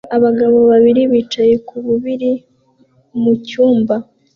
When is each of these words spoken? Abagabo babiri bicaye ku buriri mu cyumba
Abagabo 0.15 0.57
babiri 0.69 1.01
bicaye 1.11 1.55
ku 1.67 1.75
buriri 1.85 2.31
mu 3.21 3.33
cyumba 3.47 3.95